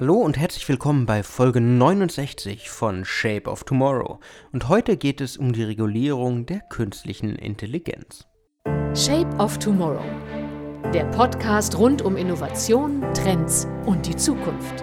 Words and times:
Hallo 0.00 0.14
und 0.14 0.38
herzlich 0.38 0.66
willkommen 0.66 1.04
bei 1.04 1.22
Folge 1.22 1.60
69 1.60 2.70
von 2.70 3.04
Shape 3.04 3.50
of 3.50 3.64
Tomorrow. 3.64 4.18
Und 4.50 4.70
heute 4.70 4.96
geht 4.96 5.20
es 5.20 5.36
um 5.36 5.52
die 5.52 5.62
Regulierung 5.62 6.46
der 6.46 6.60
künstlichen 6.60 7.36
Intelligenz. 7.36 8.26
Shape 8.94 9.28
of 9.36 9.58
Tomorrow. 9.58 10.00
Der 10.94 11.04
Podcast 11.10 11.76
rund 11.76 12.00
um 12.00 12.16
Innovation, 12.16 13.02
Trends 13.12 13.68
und 13.84 14.06
die 14.06 14.16
Zukunft. 14.16 14.82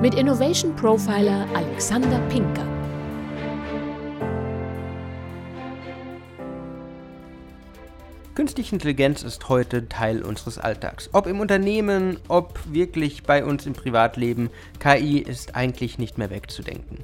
Mit 0.00 0.14
Innovation 0.14 0.74
Profiler 0.74 1.46
Alexander 1.54 2.20
Pinker. 2.30 2.73
Künstliche 8.44 8.74
Intelligenz 8.76 9.22
ist 9.22 9.48
heute 9.48 9.88
Teil 9.88 10.22
unseres 10.22 10.58
Alltags. 10.58 11.08
Ob 11.14 11.26
im 11.26 11.40
Unternehmen, 11.40 12.18
ob 12.28 12.60
wirklich 12.70 13.22
bei 13.22 13.42
uns 13.42 13.64
im 13.64 13.72
Privatleben, 13.72 14.50
KI 14.80 15.20
ist 15.20 15.56
eigentlich 15.56 15.96
nicht 15.96 16.18
mehr 16.18 16.28
wegzudenken. 16.28 16.98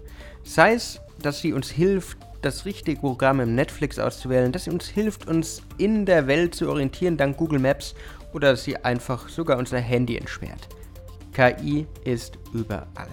Sei 0.44 0.74
es, 0.74 1.00
dass 1.18 1.40
sie 1.40 1.54
uns 1.54 1.70
hilft, 1.70 2.18
das 2.42 2.66
richtige 2.66 3.00
Programm 3.00 3.40
im 3.40 3.54
Netflix 3.54 3.98
auszuwählen, 3.98 4.52
dass 4.52 4.64
sie 4.64 4.70
uns 4.70 4.86
hilft, 4.86 5.28
uns 5.28 5.62
in 5.78 6.04
der 6.04 6.26
Welt 6.26 6.54
zu 6.54 6.68
orientieren 6.68 7.16
dank 7.16 7.38
Google 7.38 7.58
Maps 7.58 7.94
oder 8.34 8.50
dass 8.50 8.64
sie 8.64 8.76
einfach 8.76 9.30
sogar 9.30 9.56
unser 9.56 9.78
Handy 9.78 10.18
entsperrt. 10.18 10.68
KI 11.32 11.86
ist 12.04 12.36
überall. 12.52 13.08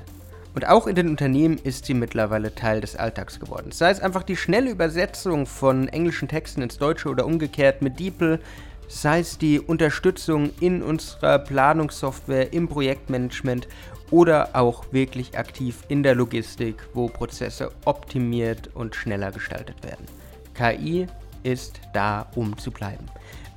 Und 0.57 0.67
auch 0.67 0.87
in 0.87 0.95
den 0.95 1.07
Unternehmen 1.07 1.59
ist 1.59 1.85
sie 1.85 1.93
mittlerweile 1.93 2.55
Teil 2.55 2.81
des 2.81 2.95
Alltags 2.95 3.39
geworden. 3.39 3.71
Sei 3.71 3.91
es 3.91 3.99
einfach 3.99 4.23
die 4.23 4.35
schnelle 4.35 4.71
Übersetzung 4.71 5.45
von 5.45 5.87
englischen 5.87 6.27
Texten 6.27 6.63
ins 6.63 6.79
Deutsche 6.79 7.09
oder 7.09 7.27
umgekehrt 7.27 7.83
mit 7.83 7.99
DeepL, 7.99 8.39
sei 8.87 9.19
es 9.19 9.37
die 9.37 9.59
Unterstützung 9.59 10.49
in 10.59 10.81
unserer 10.81 11.37
Planungssoftware, 11.37 12.53
im 12.53 12.67
Projektmanagement 12.67 13.67
oder 14.09 14.49
auch 14.53 14.91
wirklich 14.91 15.37
aktiv 15.37 15.83
in 15.89 16.01
der 16.01 16.15
Logistik, 16.15 16.77
wo 16.95 17.05
Prozesse 17.05 17.69
optimiert 17.85 18.71
und 18.73 18.95
schneller 18.95 19.31
gestaltet 19.31 19.83
werden. 19.83 20.07
KI 20.55 21.05
ist 21.43 21.79
da, 21.93 22.31
um 22.33 22.57
zu 22.57 22.71
bleiben. 22.71 23.05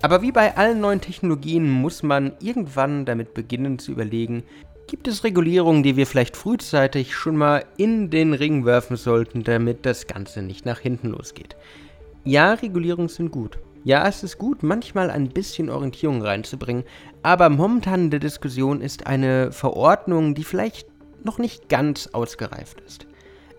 Aber 0.03 0.20
wie 0.20 0.33
bei 0.33 0.55
allen 0.55 0.81
neuen 0.81 1.01
Technologien 1.01 1.70
muss 1.70 2.03
man 2.03 2.33
irgendwann 2.41 3.07
damit 3.07 3.33
beginnen 3.33 3.79
zu 3.79 3.92
überlegen, 3.92 4.45
Gibt 4.91 5.06
es 5.06 5.22
Regulierungen, 5.22 5.84
die 5.84 5.94
wir 5.94 6.05
vielleicht 6.05 6.36
frühzeitig 6.36 7.14
schon 7.14 7.36
mal 7.36 7.64
in 7.77 8.10
den 8.10 8.34
Ring 8.34 8.64
werfen 8.64 8.96
sollten, 8.96 9.44
damit 9.44 9.86
das 9.86 10.08
Ganze 10.08 10.42
nicht 10.42 10.66
nach 10.66 10.80
hinten 10.80 11.10
losgeht? 11.10 11.55
Ja, 12.24 12.55
Regulierungen 12.55 13.08
sind 13.08 13.30
gut. 13.30 13.61
Ja, 13.84 14.08
es 14.08 14.24
ist 14.24 14.36
gut, 14.38 14.64
manchmal 14.64 15.12
ein 15.12 15.28
bisschen 15.28 15.70
Orientierung 15.70 16.22
reinzubringen, 16.22 16.83
aber 17.22 17.50
momentan 17.50 18.00
in 18.00 18.11
der 18.11 18.18
Diskussion 18.18 18.80
ist 18.80 19.06
eine 19.06 19.52
Verordnung, 19.52 20.34
die 20.34 20.42
vielleicht 20.42 20.88
noch 21.22 21.38
nicht 21.38 21.68
ganz 21.68 22.08
ausgereift 22.08 22.83
ist. 22.84 23.06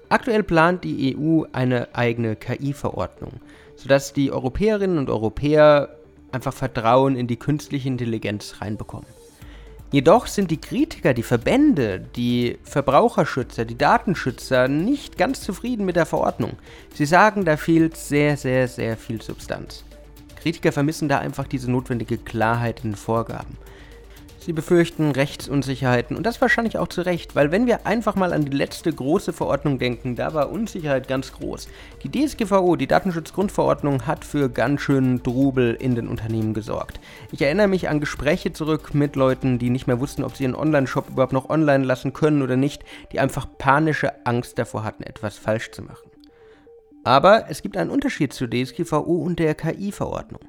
Aktuell 0.09 0.43
plant 0.43 0.83
die 0.83 1.15
EU 1.17 1.43
eine 1.53 1.95
eigene 1.95 2.35
KI-Verordnung, 2.35 3.39
sodass 3.77 4.11
die 4.11 4.33
Europäerinnen 4.33 4.97
und 4.97 5.09
Europäer 5.09 5.95
einfach 6.33 6.53
Vertrauen 6.53 7.15
in 7.15 7.27
die 7.27 7.37
künstliche 7.37 7.87
Intelligenz 7.87 8.55
reinbekommen. 8.59 9.20
Jedoch 9.91 10.27
sind 10.27 10.51
die 10.51 10.61
Kritiker, 10.61 11.13
die 11.13 11.21
Verbände, 11.21 11.99
die 11.99 12.57
Verbraucherschützer, 12.63 13.65
die 13.65 13.77
Datenschützer 13.77 14.69
nicht 14.69 15.17
ganz 15.17 15.41
zufrieden 15.41 15.85
mit 15.85 15.97
der 15.97 16.05
Verordnung. 16.05 16.53
Sie 16.93 17.05
sagen, 17.05 17.43
da 17.43 17.57
fehlt 17.57 17.97
sehr, 17.97 18.37
sehr, 18.37 18.69
sehr 18.69 18.95
viel 18.95 19.21
Substanz. 19.21 19.83
Kritiker 20.41 20.71
vermissen 20.71 21.09
da 21.09 21.19
einfach 21.19 21.45
diese 21.45 21.69
notwendige 21.69 22.17
Klarheit 22.17 22.85
in 22.85 22.91
den 22.91 22.95
Vorgaben. 22.95 23.57
Sie 24.43 24.53
befürchten 24.53 25.11
Rechtsunsicherheiten 25.11 26.17
und 26.17 26.25
das 26.25 26.41
wahrscheinlich 26.41 26.79
auch 26.79 26.87
zu 26.87 27.01
Recht, 27.01 27.35
weil 27.35 27.51
wenn 27.51 27.67
wir 27.67 27.85
einfach 27.85 28.15
mal 28.15 28.33
an 28.33 28.43
die 28.43 28.57
letzte 28.57 28.91
große 28.91 29.33
Verordnung 29.33 29.77
denken, 29.77 30.15
da 30.15 30.33
war 30.33 30.49
Unsicherheit 30.49 31.07
ganz 31.07 31.31
groß. 31.33 31.67
Die 32.01 32.09
DSGVO, 32.09 32.75
die 32.75 32.87
Datenschutzgrundverordnung, 32.87 34.07
hat 34.07 34.25
für 34.25 34.49
ganz 34.49 34.81
schön 34.81 35.21
Drubel 35.21 35.75
in 35.75 35.93
den 35.93 36.07
Unternehmen 36.07 36.55
gesorgt. 36.55 36.99
Ich 37.31 37.43
erinnere 37.43 37.67
mich 37.67 37.87
an 37.87 37.99
Gespräche 37.99 38.51
zurück 38.51 38.95
mit 38.95 39.15
Leuten, 39.15 39.59
die 39.59 39.69
nicht 39.69 39.85
mehr 39.85 39.99
wussten, 39.99 40.23
ob 40.23 40.35
sie 40.35 40.45
ihren 40.45 40.55
Online-Shop 40.55 41.09
überhaupt 41.09 41.33
noch 41.33 41.51
online 41.51 41.85
lassen 41.85 42.11
können 42.11 42.41
oder 42.41 42.55
nicht, 42.55 42.83
die 43.11 43.19
einfach 43.19 43.45
panische 43.59 44.25
Angst 44.25 44.57
davor 44.57 44.83
hatten, 44.83 45.03
etwas 45.03 45.37
falsch 45.37 45.69
zu 45.69 45.83
machen. 45.83 46.09
Aber 47.03 47.45
es 47.47 47.61
gibt 47.61 47.77
einen 47.77 47.91
Unterschied 47.91 48.33
zur 48.33 48.49
DSGVO 48.49 49.17
und 49.17 49.37
der 49.37 49.53
KI-Verordnung. 49.53 50.41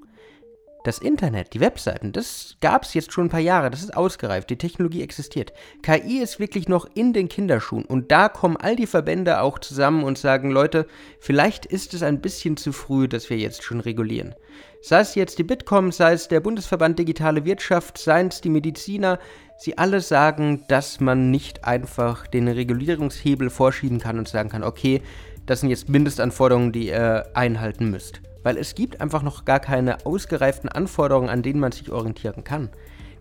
Das 0.84 0.98
Internet, 0.98 1.54
die 1.54 1.60
Webseiten, 1.60 2.10
das 2.10 2.56
gab 2.60 2.82
es 2.82 2.92
jetzt 2.94 3.12
schon 3.12 3.26
ein 3.26 3.30
paar 3.30 3.38
Jahre, 3.38 3.70
das 3.70 3.84
ist 3.84 3.96
ausgereift, 3.96 4.50
die 4.50 4.58
Technologie 4.58 5.02
existiert. 5.02 5.52
KI 5.82 6.18
ist 6.18 6.40
wirklich 6.40 6.68
noch 6.68 6.88
in 6.94 7.12
den 7.12 7.28
Kinderschuhen 7.28 7.84
und 7.84 8.10
da 8.10 8.28
kommen 8.28 8.56
all 8.56 8.74
die 8.74 8.88
Verbände 8.88 9.40
auch 9.40 9.60
zusammen 9.60 10.02
und 10.02 10.18
sagen, 10.18 10.50
Leute, 10.50 10.88
vielleicht 11.20 11.66
ist 11.66 11.94
es 11.94 12.02
ein 12.02 12.20
bisschen 12.20 12.56
zu 12.56 12.72
früh, 12.72 13.06
dass 13.06 13.30
wir 13.30 13.36
jetzt 13.36 13.62
schon 13.62 13.78
regulieren. 13.78 14.34
Sei 14.80 14.98
es 14.98 15.14
jetzt 15.14 15.38
die 15.38 15.44
Bitkom, 15.44 15.92
sei 15.92 16.14
es 16.14 16.26
der 16.26 16.40
Bundesverband 16.40 16.98
Digitale 16.98 17.44
Wirtschaft, 17.44 17.96
seien 17.96 18.26
es 18.26 18.40
die 18.40 18.50
Mediziner, 18.50 19.20
sie 19.56 19.78
alle 19.78 20.00
sagen, 20.00 20.64
dass 20.66 20.98
man 20.98 21.30
nicht 21.30 21.64
einfach 21.64 22.26
den 22.26 22.48
Regulierungshebel 22.48 23.50
vorschieben 23.50 24.00
kann 24.00 24.18
und 24.18 24.26
sagen 24.26 24.48
kann, 24.48 24.64
okay, 24.64 25.00
das 25.46 25.60
sind 25.60 25.70
jetzt 25.70 25.88
Mindestanforderungen, 25.88 26.72
die 26.72 26.88
ihr 26.88 27.28
einhalten 27.34 27.88
müsst 27.88 28.20
weil 28.42 28.56
es 28.56 28.74
gibt 28.74 29.00
einfach 29.00 29.22
noch 29.22 29.44
gar 29.44 29.60
keine 29.60 30.04
ausgereiften 30.06 30.68
Anforderungen, 30.68 31.28
an 31.28 31.42
denen 31.42 31.60
man 31.60 31.72
sich 31.72 31.90
orientieren 31.90 32.44
kann. 32.44 32.70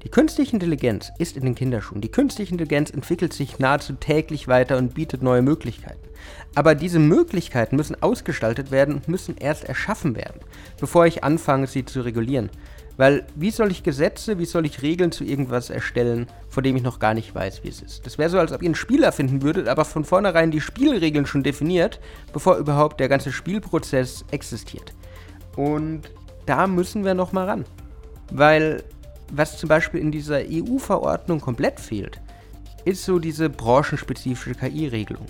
Die 0.03 0.09
künstliche 0.09 0.53
Intelligenz 0.53 1.11
ist 1.19 1.37
in 1.37 1.45
den 1.45 1.53
Kinderschuhen. 1.53 2.01
Die 2.01 2.09
künstliche 2.09 2.51
Intelligenz 2.51 2.89
entwickelt 2.89 3.33
sich 3.33 3.59
nahezu 3.59 3.93
täglich 3.93 4.47
weiter 4.47 4.77
und 4.77 4.95
bietet 4.95 5.21
neue 5.21 5.43
Möglichkeiten. 5.43 6.01
Aber 6.55 6.73
diese 6.73 6.97
Möglichkeiten 6.97 7.75
müssen 7.75 8.01
ausgestaltet 8.01 8.71
werden 8.71 8.95
und 8.95 9.07
müssen 9.07 9.37
erst 9.37 9.63
erschaffen 9.63 10.15
werden, 10.15 10.41
bevor 10.79 11.05
ich 11.05 11.23
anfange, 11.23 11.67
sie 11.67 11.85
zu 11.85 12.01
regulieren. 12.01 12.49
Weil 12.97 13.25
wie 13.35 13.51
soll 13.51 13.71
ich 13.71 13.83
Gesetze, 13.83 14.37
wie 14.39 14.45
soll 14.45 14.65
ich 14.65 14.81
Regeln 14.81 15.11
zu 15.11 15.23
irgendwas 15.23 15.69
erstellen, 15.69 16.27
von 16.49 16.63
dem 16.63 16.75
ich 16.75 16.83
noch 16.83 16.99
gar 16.99 17.13
nicht 17.13 17.33
weiß, 17.33 17.63
wie 17.63 17.69
es 17.69 17.81
ist? 17.81 18.05
Das 18.05 18.17
wäre 18.17 18.29
so, 18.29 18.39
als 18.39 18.51
ob 18.51 18.61
ihr 18.61 18.67
einen 18.67 18.75
Spiel 18.75 19.03
erfinden 19.03 19.43
würdet, 19.43 19.67
aber 19.67 19.85
von 19.85 20.03
vornherein 20.03 20.51
die 20.51 20.61
Spielregeln 20.61 21.25
schon 21.25 21.43
definiert, 21.43 21.99
bevor 22.33 22.57
überhaupt 22.57 22.99
der 22.99 23.07
ganze 23.07 23.31
Spielprozess 23.31 24.25
existiert. 24.31 24.93
Und 25.55 26.01
da 26.45 26.67
müssen 26.67 27.03
wir 27.03 27.13
noch 27.13 27.31
mal 27.31 27.45
ran. 27.45 27.65
Weil 28.31 28.83
was 29.31 29.57
zum 29.57 29.69
Beispiel 29.69 29.99
in 29.99 30.11
dieser 30.11 30.39
EU-Verordnung 30.39 31.39
komplett 31.39 31.79
fehlt, 31.79 32.19
ist 32.85 33.05
so 33.05 33.19
diese 33.19 33.49
branchenspezifische 33.49 34.55
KI-Regelung. 34.55 35.25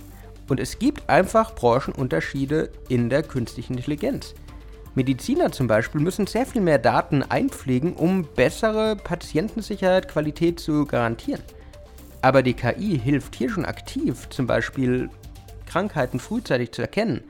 Und 0.49 0.59
es 0.59 0.79
gibt 0.79 1.09
einfach 1.09 1.55
Branchenunterschiede 1.55 2.71
in 2.89 3.09
der 3.09 3.23
künstlichen 3.23 3.75
Intelligenz. 3.75 4.33
Mediziner 4.95 5.51
zum 5.51 5.67
Beispiel 5.67 6.01
müssen 6.01 6.27
sehr 6.27 6.45
viel 6.45 6.61
mehr 6.61 6.77
Daten 6.77 7.23
einpflegen, 7.23 7.93
um 7.93 8.27
bessere 8.35 8.97
Patientensicherheit, 8.97 10.09
Qualität 10.09 10.59
zu 10.59 10.85
garantieren. 10.85 11.41
Aber 12.21 12.43
die 12.43 12.53
KI 12.53 12.99
hilft 12.99 13.35
hier 13.35 13.49
schon 13.49 13.65
aktiv, 13.65 14.27
zum 14.29 14.47
Beispiel 14.47 15.09
Krankheiten 15.65 16.19
frühzeitig 16.19 16.71
zu 16.71 16.81
erkennen, 16.81 17.21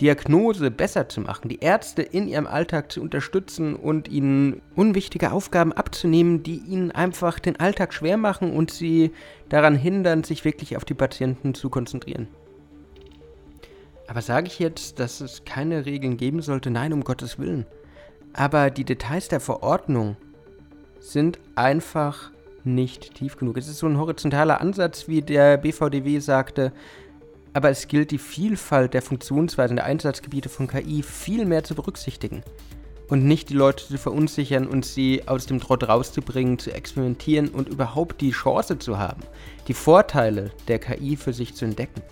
Diagnose 0.00 0.70
besser 0.70 1.08
zu 1.08 1.20
machen, 1.20 1.48
die 1.48 1.60
Ärzte 1.60 2.02
in 2.02 2.26
ihrem 2.26 2.46
Alltag 2.46 2.90
zu 2.90 3.00
unterstützen 3.00 3.76
und 3.76 4.08
ihnen 4.08 4.60
unwichtige 4.74 5.30
Aufgaben 5.30 5.72
abzunehmen, 5.72 6.42
die 6.42 6.58
ihnen 6.58 6.90
einfach 6.90 7.38
den 7.38 7.60
Alltag 7.60 7.94
schwer 7.94 8.16
machen 8.16 8.52
und 8.52 8.72
sie 8.72 9.12
daran 9.48 9.76
hindern, 9.76 10.24
sich 10.24 10.44
wirklich 10.44 10.76
auf 10.76 10.84
die 10.84 10.94
Patienten 10.94 11.54
zu 11.54 11.70
konzentrieren. 11.70 12.28
Aber 14.06 14.20
sage 14.20 14.48
ich 14.48 14.58
jetzt, 14.58 14.98
dass 14.98 15.20
es 15.20 15.44
keine 15.44 15.86
Regeln 15.86 16.16
geben 16.16 16.42
sollte? 16.42 16.70
Nein, 16.70 16.92
um 16.92 17.04
Gottes 17.04 17.38
Willen. 17.38 17.64
Aber 18.32 18.70
die 18.70 18.84
Details 18.84 19.28
der 19.28 19.40
Verordnung 19.40 20.16
sind 20.98 21.38
einfach 21.54 22.32
nicht 22.64 23.14
tief 23.14 23.36
genug. 23.36 23.56
Es 23.56 23.68
ist 23.68 23.78
so 23.78 23.86
ein 23.86 23.98
horizontaler 23.98 24.60
Ansatz, 24.60 25.06
wie 25.06 25.22
der 25.22 25.56
BVDW 25.56 26.18
sagte, 26.18 26.72
aber 27.54 27.70
es 27.70 27.88
gilt, 27.88 28.10
die 28.10 28.18
Vielfalt 28.18 28.94
der 28.94 29.02
Funktionsweisen 29.02 29.76
der 29.76 29.86
Einsatzgebiete 29.86 30.48
von 30.48 30.66
KI 30.66 31.02
viel 31.02 31.46
mehr 31.46 31.64
zu 31.64 31.74
berücksichtigen 31.74 32.42
und 33.08 33.24
nicht 33.24 33.48
die 33.48 33.54
Leute 33.54 33.86
zu 33.86 33.96
verunsichern 33.96 34.66
und 34.66 34.84
sie 34.84 35.22
aus 35.26 35.46
dem 35.46 35.60
Trott 35.60 35.88
rauszubringen, 35.88 36.58
zu 36.58 36.72
experimentieren 36.72 37.48
und 37.48 37.68
überhaupt 37.68 38.20
die 38.20 38.32
Chance 38.32 38.78
zu 38.78 38.98
haben, 38.98 39.22
die 39.68 39.74
Vorteile 39.74 40.50
der 40.68 40.78
KI 40.80 41.16
für 41.16 41.32
sich 41.32 41.54
zu 41.54 41.64
entdecken. 41.64 42.02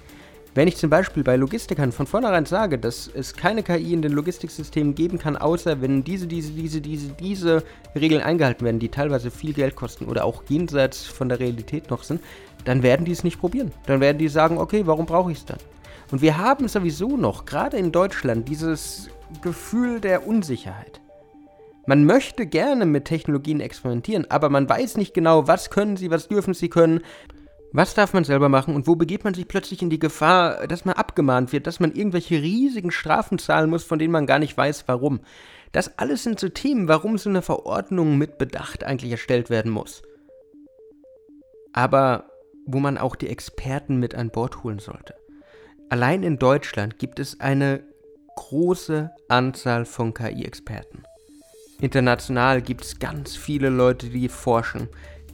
Wenn 0.55 0.69
ich 0.69 0.77
zum 0.77 0.91
Beispiel 0.91 1.23
bei 1.23 1.37
Logistikern 1.37 1.93
von 1.93 2.07
vornherein 2.07 2.45
sage, 2.45 2.79
dass 2.79 3.11
es 3.15 3.35
keine 3.35 3.63
KI 3.63 3.95
in 3.95 4.03
den 4.03 4.13
Logistiksystemen 4.13 4.95
geben 4.95 5.19
kann, 5.19 5.39
außer 5.39 5.81
wenn 5.81 6.05
diese, 6.05 6.27
diese, 6.27 6.53
diese, 6.53 6.83
diese, 6.83 7.09
diese 7.15 7.63
Regeln 7.95 8.23
eingehalten 8.23 8.67
werden, 8.67 8.79
die 8.79 8.91
teilweise 8.91 9.31
viel 9.31 9.55
Geld 9.55 9.77
kosten 9.77 10.05
oder 10.05 10.27
auch 10.27 10.43
jenseits 10.49 11.05
von 11.05 11.31
der 11.31 11.41
Realität 11.41 11.89
noch 11.89 12.03
sind, 12.03 12.21
dann 12.67 12.83
werden 12.83 13.07
die 13.07 13.13
es 13.13 13.25
nicht 13.25 13.41
probieren. 13.41 13.73
Dann 13.87 14.01
werden 14.01 14.19
die 14.19 14.29
sagen, 14.29 14.59
okay, 14.59 14.83
warum 14.85 15.07
brauche 15.07 15.33
ich 15.33 15.39
es 15.39 15.47
dann? 15.47 15.59
Und 16.11 16.21
wir 16.21 16.37
haben 16.37 16.69
sowieso 16.69 17.17
noch, 17.17 17.47
gerade 17.47 17.79
in 17.79 17.91
Deutschland, 17.91 18.47
dieses 18.47 19.09
Gefühl 19.41 20.01
der 20.01 20.27
Unsicherheit. 20.27 21.01
Man 21.87 22.05
möchte 22.05 22.45
gerne 22.47 22.85
mit 22.85 23.07
Technologien 23.07 23.61
experimentieren, 23.61 24.31
aber 24.31 24.51
man 24.51 24.69
weiß 24.69 24.99
nicht 24.99 25.15
genau, 25.15 25.49
was 25.49 25.71
können 25.71 25.97
sie, 25.97 26.11
was 26.11 26.29
dürfen 26.29 26.53
sie 26.53 26.69
können. 26.69 27.01
Was 27.75 27.95
darf 27.95 28.13
man 28.13 28.25
selber 28.25 28.51
machen 28.51 28.75
und 28.75 28.87
wo 28.87 28.97
begeht 28.97 29.25
man 29.25 29.33
sich 29.33 29.49
plötzlich 29.49 29.81
in 29.81 29.89
die 29.89 29.99
Gefahr, 29.99 30.67
dass 30.67 30.85
man 30.85 30.95
abgemahnt 30.95 31.53
wird, 31.53 31.67
dass 31.67 31.81
man 31.81 31.93
irgendwelche 31.93 32.43
riesigen 32.43 32.91
Strafen 32.91 33.39
zahlen 33.39 33.71
muss, 33.71 33.83
von 33.83 33.99
denen 33.99 34.13
man 34.13 34.27
gar 34.27 34.39
nicht 34.39 34.57
weiß, 34.57 34.85
warum? 34.89 35.21
Das 35.73 35.99
alles 35.99 36.23
sind 36.23 36.39
so 36.39 36.51
Themen, 36.51 36.87
warum 36.87 37.17
so 37.17 37.31
eine 37.31 37.41
Verordnung 37.41 38.19
mit 38.19 38.37
Bedacht 38.37 38.85
eigentlich 38.85 39.11
erstellt 39.11 39.49
werden 39.49 39.73
muss. 39.73 40.03
Aber 41.73 42.27
wo 42.67 42.79
man 42.79 42.99
auch 42.99 43.17
die 43.17 43.29
Experten 43.29 43.97
mit 43.97 44.15
an 44.15 44.31
Bord 44.31 44.63
holen 44.63 44.79
sollte. 44.79 45.15
Allein 45.89 46.23
in 46.23 46.39
Deutschland 46.39 46.99
gibt 46.99 47.19
es 47.19 47.41
eine 47.41 47.83
große 48.37 49.11
Anzahl 49.29 49.85
von 49.87 50.15
KI-Experten. 50.15 51.05
International 51.81 52.63
gibt 52.63 52.85
es 52.85 52.99
ganz 52.99 53.35
viele 53.35 53.69
Leute, 53.69 54.09
die 54.11 54.29
forschen, 54.29 54.89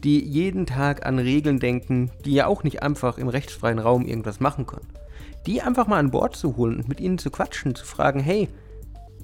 die 0.04 0.24
jeden 0.24 0.66
Tag 0.66 1.06
an 1.06 1.18
Regeln 1.18 1.58
denken, 1.58 2.10
die 2.24 2.34
ja 2.34 2.46
auch 2.46 2.64
nicht 2.64 2.82
einfach 2.82 3.18
im 3.18 3.28
rechtsfreien 3.28 3.78
Raum 3.78 4.06
irgendwas 4.06 4.40
machen 4.40 4.66
können. 4.66 4.88
Die 5.46 5.62
einfach 5.62 5.86
mal 5.86 5.98
an 5.98 6.10
Bord 6.10 6.36
zu 6.36 6.56
holen 6.56 6.76
und 6.76 6.88
mit 6.88 7.00
ihnen 7.00 7.18
zu 7.18 7.30
quatschen, 7.30 7.74
zu 7.74 7.84
fragen, 7.84 8.20
hey, 8.20 8.48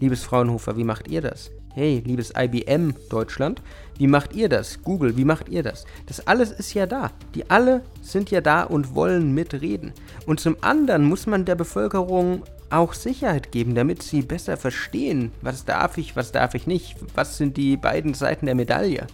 liebes 0.00 0.22
Fraunhofer, 0.22 0.76
wie 0.76 0.84
macht 0.84 1.08
ihr 1.08 1.20
das? 1.20 1.50
Hey, 1.74 2.02
liebes 2.04 2.32
IBM 2.36 2.94
Deutschland, 3.10 3.60
wie 3.98 4.06
macht 4.06 4.32
ihr 4.34 4.48
das? 4.48 4.82
Google, 4.82 5.16
wie 5.16 5.24
macht 5.24 5.48
ihr 5.48 5.64
das? 5.64 5.86
Das 6.06 6.24
alles 6.26 6.52
ist 6.52 6.72
ja 6.72 6.86
da. 6.86 7.10
Die 7.34 7.50
alle 7.50 7.82
sind 8.00 8.30
ja 8.30 8.40
da 8.40 8.62
und 8.62 8.94
wollen 8.94 9.34
mitreden. 9.34 9.92
Und 10.24 10.38
zum 10.38 10.56
anderen 10.60 11.04
muss 11.04 11.26
man 11.26 11.44
der 11.44 11.56
Bevölkerung 11.56 12.44
auch 12.70 12.92
Sicherheit 12.92 13.52
geben, 13.52 13.74
damit 13.74 14.02
sie 14.02 14.22
besser 14.22 14.56
verstehen, 14.56 15.32
was 15.42 15.64
darf 15.64 15.98
ich, 15.98 16.16
was 16.16 16.32
darf 16.32 16.54
ich 16.54 16.66
nicht, 16.66 16.96
was 17.14 17.38
sind 17.38 17.56
die 17.56 17.76
beiden 17.76 18.14
Seiten 18.14 18.46
der 18.46 18.54
Medaille. 18.54 19.06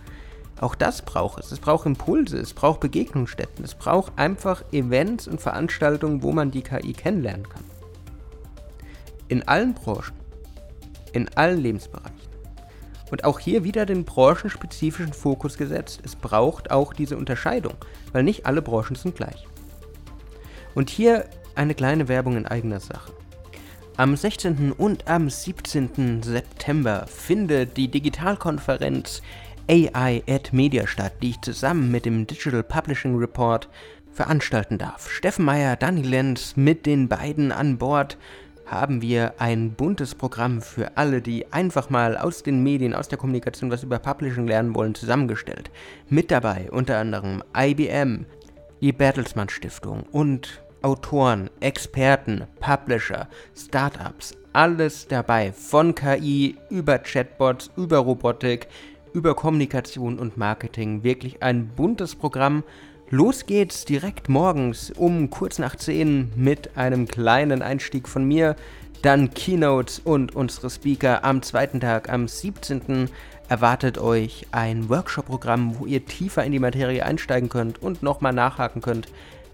Auch 0.61 0.75
das 0.75 1.01
braucht 1.01 1.41
es. 1.41 1.53
Es 1.53 1.59
braucht 1.59 1.87
Impulse, 1.87 2.37
es 2.39 2.53
braucht 2.53 2.81
Begegnungsstätten, 2.81 3.65
es 3.65 3.75
braucht 3.75 4.13
einfach 4.19 4.63
Events 4.73 5.27
und 5.27 5.41
Veranstaltungen, 5.41 6.23
wo 6.23 6.33
man 6.33 6.51
die 6.51 6.61
KI 6.61 6.93
kennenlernen 6.93 7.49
kann. 7.49 7.65
In 9.29 9.49
allen 9.49 9.73
Branchen, 9.73 10.15
in 11.13 11.35
allen 11.35 11.61
Lebensbereichen. 11.61 12.21
Und 13.11 13.25
auch 13.25 13.39
hier 13.39 13.65
wieder 13.65 13.87
den 13.87 14.05
branchenspezifischen 14.05 15.15
Fokus 15.15 15.57
gesetzt. 15.57 16.01
Es 16.05 16.15
braucht 16.15 16.71
auch 16.71 16.93
diese 16.93 17.17
Unterscheidung, 17.17 17.75
weil 18.13 18.23
nicht 18.23 18.45
alle 18.45 18.61
Branchen 18.61 18.95
sind 18.97 19.17
gleich. 19.17 19.47
Und 20.75 20.91
hier 20.91 21.25
eine 21.55 21.75
kleine 21.75 22.07
Werbung 22.07 22.37
in 22.37 22.47
eigener 22.47 22.81
Sache. 22.81 23.13
Am 23.97 24.17
16. 24.17 24.73
und 24.73 25.09
am 25.09 25.29
17. 25.29 26.23
September 26.23 27.07
findet 27.07 27.77
die 27.77 27.91
Digitalkonferenz 27.91 29.21
AI 29.71 30.25
at 30.29 30.53
Media 30.53 30.85
statt, 30.89 31.13
die 31.23 31.31
ich 31.31 31.43
zusammen 31.43 31.93
mit 31.93 32.05
dem 32.05 32.27
Digital 32.27 32.65
Publishing 32.65 33.17
Report 33.17 33.69
veranstalten 34.11 34.79
darf. 34.79 35.09
Steffen 35.09 35.45
Meyer, 35.45 35.77
Dani 35.77 36.03
Lenz 36.03 36.57
mit 36.57 36.87
den 36.87 37.09
beiden 37.09 37.53
an 37.53 37.79
Bord 37.79 38.19
haben 38.67 39.01
wir 39.01 39.35
ein 39.39 39.71
buntes 39.71 40.17
Programm 40.17 40.61
für 40.61 40.97
alle, 40.97 41.23
die 41.23 41.53
einfach 41.53 41.89
mal 41.89 42.17
aus 42.17 42.43
den 42.43 42.65
Medien, 42.65 42.95
aus 42.95 43.07
der 43.07 43.19
Kommunikation 43.19 43.71
was 43.71 43.85
über 43.85 44.01
Publishing 44.01 44.49
lernen 44.49 44.75
wollen, 44.75 44.97
zusammengestellt. 44.97 45.71
Mit 46.09 46.33
dabei 46.33 46.69
unter 46.73 46.99
anderem 46.99 47.45
IBM, 47.57 48.27
die 48.81 48.93
Bertelsmann 48.93 49.51
Stiftung 49.51 50.03
und 50.11 50.65
Autoren, 50.83 51.49
Experten, 51.61 52.49
Publisher, 52.59 53.29
Startups, 53.57 54.37
alles 54.53 55.07
dabei, 55.07 55.53
von 55.53 55.95
KI 55.95 56.57
über 56.71 56.99
Chatbots, 56.99 57.71
über 57.77 57.99
Robotik, 57.99 58.67
über 59.13 59.35
Kommunikation 59.35 60.19
und 60.19 60.37
Marketing. 60.37 61.03
Wirklich 61.03 61.43
ein 61.43 61.69
buntes 61.69 62.15
Programm. 62.15 62.65
Los 63.11 63.47
geht's 63.47 63.85
direkt 63.85 64.29
morgens 64.29 64.91
um 64.91 65.31
kurz 65.31 65.59
nach 65.59 65.77
10 65.77 66.33
mit 66.37 66.77
einem 66.77 67.09
kleinen 67.09 67.63
Einstieg 67.63 68.09
von 68.09 68.25
mir. 68.25 68.57
Dann 69.03 69.33
Keynotes 69.33 69.99
und 69.99 70.37
unsere 70.37 70.71
Speaker 70.71 71.25
am 71.25 71.43
zweiten 71.43 71.81
Tag, 71.81 72.09
am 72.09 72.29
17. 72.29 73.09
erwartet 73.49 73.99
euch 73.99 74.47
ein 74.53 74.89
Workshop-Programm, 74.89 75.79
wo 75.79 75.87
ihr 75.87 76.05
tiefer 76.05 76.45
in 76.45 76.53
die 76.53 76.59
Materie 76.59 77.05
einsteigen 77.05 77.49
könnt 77.49 77.83
und 77.83 78.03
nochmal 78.03 78.33
nachhaken 78.33 78.83
könnt. 78.83 79.09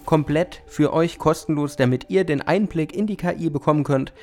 komplett 0.06 0.62
für 0.68 0.94
euch 0.94 1.18
kostenlos, 1.18 1.76
damit 1.76 2.10
ihr 2.10 2.26
den 2.26 2.42
Einblick 2.42 2.96
in 2.96 3.08
die 3.08 3.18
KI 3.18 3.50
bekommen 3.50 3.84
könnt. 3.84 4.14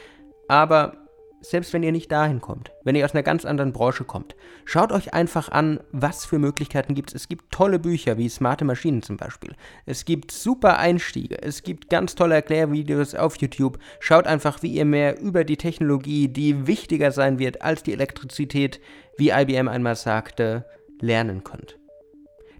Aber 0.48 0.94
selbst 1.42 1.72
wenn 1.72 1.82
ihr 1.82 1.92
nicht 1.92 2.10
dahin 2.10 2.40
kommt, 2.40 2.72
wenn 2.84 2.94
ihr 2.94 3.04
aus 3.04 3.12
einer 3.12 3.22
ganz 3.22 3.44
anderen 3.44 3.72
Branche 3.72 4.04
kommt, 4.04 4.36
schaut 4.64 4.92
euch 4.92 5.12
einfach 5.12 5.50
an, 5.50 5.80
was 5.90 6.24
für 6.24 6.38
Möglichkeiten 6.38 6.94
gibt 6.94 7.10
es. 7.10 7.22
Es 7.22 7.28
gibt 7.28 7.52
tolle 7.52 7.78
Bücher 7.78 8.16
wie 8.16 8.28
Smarte 8.28 8.64
Maschinen 8.64 9.02
zum 9.02 9.16
Beispiel. 9.16 9.54
Es 9.84 10.04
gibt 10.04 10.30
super 10.30 10.78
Einstiege. 10.78 11.42
Es 11.42 11.62
gibt 11.62 11.90
ganz 11.90 12.14
tolle 12.14 12.36
Erklärvideos 12.36 13.14
auf 13.14 13.36
YouTube. 13.36 13.78
Schaut 14.00 14.26
einfach, 14.26 14.62
wie 14.62 14.72
ihr 14.72 14.84
mehr 14.84 15.20
über 15.20 15.44
die 15.44 15.56
Technologie, 15.56 16.28
die 16.28 16.66
wichtiger 16.66 17.10
sein 17.10 17.38
wird 17.38 17.62
als 17.62 17.82
die 17.82 17.92
Elektrizität, 17.92 18.80
wie 19.18 19.30
IBM 19.30 19.68
einmal 19.68 19.96
sagte, 19.96 20.64
lernen 21.00 21.44
könnt. 21.44 21.78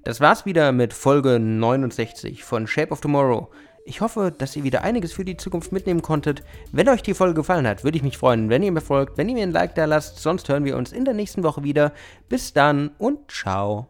Das 0.04 0.20
war's 0.20 0.44
wieder 0.44 0.72
mit 0.72 0.92
Folge 0.92 1.38
69 1.38 2.42
von 2.42 2.66
Shape 2.66 2.90
of 2.90 3.00
Tomorrow. 3.00 3.48
Ich 3.84 4.00
hoffe, 4.00 4.32
dass 4.36 4.54
ihr 4.54 4.62
wieder 4.62 4.84
einiges 4.84 5.12
für 5.12 5.24
die 5.24 5.36
Zukunft 5.36 5.72
mitnehmen 5.72 6.02
konntet. 6.02 6.42
Wenn 6.70 6.88
euch 6.88 7.02
die 7.02 7.14
Folge 7.14 7.34
gefallen 7.34 7.66
hat, 7.66 7.82
würde 7.82 7.96
ich 7.96 8.04
mich 8.04 8.16
freuen, 8.16 8.48
wenn 8.48 8.62
ihr 8.62 8.70
mir 8.70 8.80
folgt, 8.80 9.18
wenn 9.18 9.28
ihr 9.28 9.34
mir 9.34 9.42
ein 9.42 9.50
Like 9.50 9.74
da 9.74 9.86
lasst. 9.86 10.18
Sonst 10.18 10.48
hören 10.48 10.64
wir 10.64 10.76
uns 10.76 10.92
in 10.92 11.04
der 11.04 11.14
nächsten 11.14 11.42
Woche 11.42 11.64
wieder. 11.64 11.92
Bis 12.28 12.52
dann 12.52 12.92
und 12.98 13.30
ciao. 13.30 13.88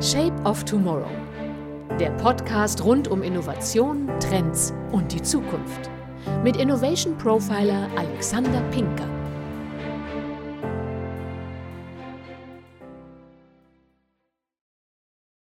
Shape 0.00 0.34
of 0.44 0.64
Tomorrow. 0.64 1.10
Der 2.00 2.10
Podcast 2.12 2.84
rund 2.84 3.08
um 3.08 3.22
Innovation, 3.22 4.08
Trends 4.18 4.72
und 4.90 5.12
die 5.12 5.22
Zukunft. 5.22 5.90
Mit 6.42 6.56
Innovation 6.56 7.16
Profiler 7.16 7.88
Alexander 7.96 8.62
Pinker. 8.70 9.19